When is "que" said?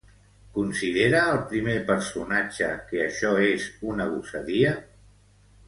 2.89-3.05